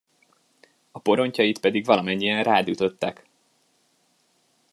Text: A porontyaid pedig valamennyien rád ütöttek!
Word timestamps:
A 0.91 0.99
porontyaid 0.99 1.59
pedig 1.59 1.85
valamennyien 1.85 2.43
rád 2.43 2.67
ütöttek! 2.67 3.25